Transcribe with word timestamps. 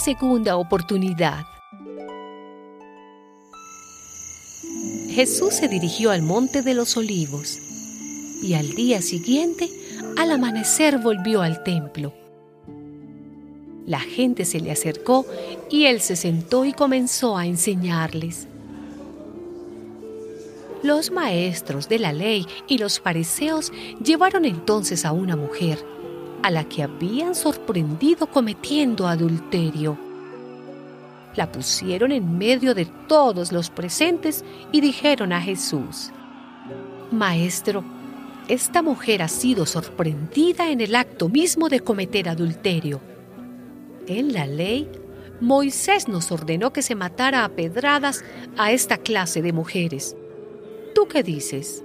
segunda 0.00 0.56
oportunidad. 0.56 1.44
Jesús 5.10 5.54
se 5.54 5.68
dirigió 5.68 6.10
al 6.10 6.22
monte 6.22 6.62
de 6.62 6.72
los 6.72 6.96
olivos 6.96 7.58
y 8.42 8.54
al 8.54 8.74
día 8.74 9.02
siguiente, 9.02 9.68
al 10.16 10.30
amanecer, 10.32 10.98
volvió 10.98 11.42
al 11.42 11.62
templo. 11.62 12.14
La 13.86 14.00
gente 14.00 14.46
se 14.46 14.60
le 14.60 14.70
acercó 14.70 15.26
y 15.68 15.84
él 15.84 16.00
se 16.00 16.16
sentó 16.16 16.64
y 16.64 16.72
comenzó 16.72 17.36
a 17.36 17.46
enseñarles. 17.46 18.46
Los 20.82 21.10
maestros 21.10 21.88
de 21.90 21.98
la 21.98 22.14
ley 22.14 22.46
y 22.66 22.78
los 22.78 23.00
fariseos 23.00 23.72
llevaron 24.02 24.46
entonces 24.46 25.04
a 25.04 25.12
una 25.12 25.36
mujer, 25.36 25.84
a 26.42 26.50
la 26.50 26.64
que 26.64 26.82
habían 26.82 27.34
sorprendido 27.34 28.26
cometiendo 28.26 29.06
adulterio. 29.06 29.98
La 31.36 31.50
pusieron 31.50 32.12
en 32.12 32.38
medio 32.38 32.74
de 32.74 32.86
todos 33.06 33.52
los 33.52 33.70
presentes 33.70 34.44
y 34.72 34.80
dijeron 34.80 35.32
a 35.32 35.40
Jesús, 35.40 36.10
Maestro, 37.10 37.84
esta 38.48 38.82
mujer 38.82 39.22
ha 39.22 39.28
sido 39.28 39.66
sorprendida 39.66 40.70
en 40.70 40.80
el 40.80 40.94
acto 40.94 41.28
mismo 41.28 41.68
de 41.68 41.80
cometer 41.80 42.28
adulterio. 42.28 43.00
En 44.06 44.32
la 44.32 44.46
ley, 44.46 44.88
Moisés 45.40 46.08
nos 46.08 46.32
ordenó 46.32 46.72
que 46.72 46.82
se 46.82 46.94
matara 46.94 47.44
a 47.44 47.48
pedradas 47.50 48.24
a 48.58 48.72
esta 48.72 48.98
clase 48.98 49.40
de 49.40 49.52
mujeres. 49.52 50.16
¿Tú 50.94 51.06
qué 51.06 51.22
dices? 51.22 51.84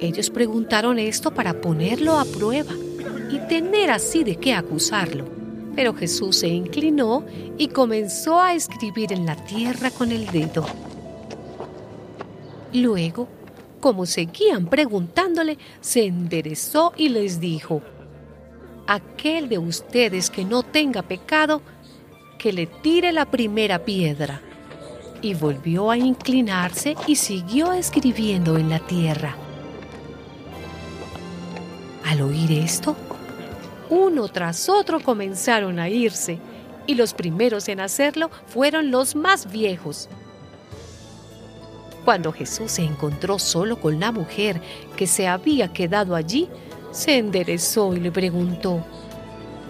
Ellos 0.00 0.30
preguntaron 0.30 0.98
esto 0.98 1.32
para 1.34 1.60
ponerlo 1.60 2.18
a 2.18 2.24
prueba 2.24 2.72
y 3.30 3.38
tener 3.48 3.90
así 3.90 4.24
de 4.24 4.36
qué 4.36 4.54
acusarlo. 4.54 5.26
Pero 5.76 5.94
Jesús 5.94 6.36
se 6.36 6.48
inclinó 6.48 7.24
y 7.56 7.68
comenzó 7.68 8.40
a 8.40 8.54
escribir 8.54 9.12
en 9.12 9.24
la 9.24 9.36
tierra 9.36 9.90
con 9.90 10.10
el 10.10 10.26
dedo. 10.26 10.66
Luego, 12.72 13.28
como 13.80 14.04
seguían 14.06 14.66
preguntándole, 14.66 15.58
se 15.80 16.04
enderezó 16.04 16.92
y 16.96 17.08
les 17.08 17.40
dijo, 17.40 17.82
Aquel 18.86 19.48
de 19.48 19.58
ustedes 19.58 20.30
que 20.30 20.44
no 20.44 20.62
tenga 20.62 21.02
pecado, 21.02 21.62
que 22.38 22.52
le 22.52 22.66
tire 22.66 23.12
la 23.12 23.30
primera 23.30 23.84
piedra. 23.84 24.40
Y 25.22 25.34
volvió 25.34 25.90
a 25.90 25.98
inclinarse 25.98 26.96
y 27.06 27.14
siguió 27.14 27.72
escribiendo 27.72 28.56
en 28.56 28.70
la 28.70 28.80
tierra. 28.80 29.36
Al 32.04 32.22
oír 32.22 32.50
esto, 32.52 32.96
uno 33.90 34.28
tras 34.28 34.68
otro 34.68 35.00
comenzaron 35.00 35.78
a 35.78 35.88
irse, 35.88 36.38
y 36.86 36.94
los 36.94 37.12
primeros 37.12 37.68
en 37.68 37.80
hacerlo 37.80 38.30
fueron 38.46 38.90
los 38.90 39.14
más 39.14 39.50
viejos. 39.50 40.08
Cuando 42.04 42.32
Jesús 42.32 42.72
se 42.72 42.82
encontró 42.82 43.38
solo 43.38 43.80
con 43.80 44.00
la 44.00 44.10
mujer 44.10 44.60
que 44.96 45.06
se 45.06 45.28
había 45.28 45.72
quedado 45.72 46.14
allí, 46.14 46.48
se 46.92 47.18
enderezó 47.18 47.94
y 47.94 48.00
le 48.00 48.10
preguntó, 48.10 48.84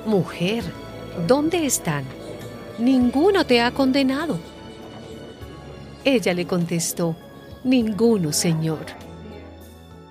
Mujer, 0.06 0.64
¿dónde 1.26 1.66
están? 1.66 2.04
Ninguno 2.78 3.44
te 3.44 3.60
ha 3.60 3.72
condenado. 3.72 4.38
Ella 6.04 6.32
le 6.32 6.46
contestó, 6.46 7.16
Ninguno, 7.64 8.32
Señor. 8.32 8.86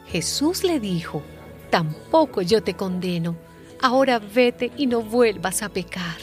Jesús 0.08 0.64
le 0.64 0.80
dijo, 0.80 1.24
Tampoco 1.70 2.42
yo 2.42 2.62
te 2.62 2.76
condeno. 2.76 3.49
Ahora 3.82 4.20
vete 4.20 4.72
y 4.78 4.88
no 4.88 5.02
vuelvas 5.02 5.64
a 5.64 5.70
pecar. 5.70 6.18